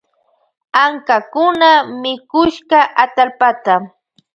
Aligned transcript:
Ankakuna 0.83 1.69
mikushka 2.01 2.79
atallpata. 3.03 3.73